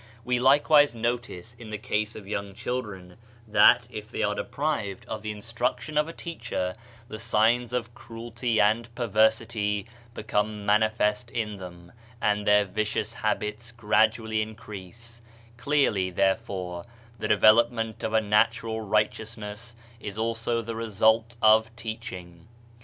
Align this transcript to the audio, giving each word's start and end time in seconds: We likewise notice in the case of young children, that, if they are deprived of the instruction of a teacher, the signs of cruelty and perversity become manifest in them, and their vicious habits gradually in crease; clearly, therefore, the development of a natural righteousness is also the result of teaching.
We 0.25 0.39
likewise 0.39 0.95
notice 0.95 1.55
in 1.59 1.69
the 1.69 1.77
case 1.77 2.15
of 2.15 2.27
young 2.27 2.55
children, 2.55 3.17
that, 3.47 3.87
if 3.91 4.09
they 4.09 4.23
are 4.23 4.33
deprived 4.33 5.05
of 5.05 5.21
the 5.21 5.31
instruction 5.31 5.95
of 5.95 6.07
a 6.07 6.11
teacher, 6.11 6.75
the 7.07 7.19
signs 7.19 7.71
of 7.71 7.93
cruelty 7.93 8.59
and 8.59 8.89
perversity 8.95 9.85
become 10.15 10.65
manifest 10.65 11.29
in 11.29 11.57
them, 11.57 11.91
and 12.19 12.47
their 12.47 12.65
vicious 12.65 13.13
habits 13.13 13.71
gradually 13.71 14.41
in 14.41 14.55
crease; 14.55 15.21
clearly, 15.57 16.09
therefore, 16.09 16.85
the 17.19 17.27
development 17.27 18.03
of 18.03 18.11
a 18.13 18.21
natural 18.21 18.81
righteousness 18.81 19.75
is 19.99 20.17
also 20.17 20.63
the 20.63 20.75
result 20.75 21.35
of 21.43 21.69
teaching. 21.75 22.47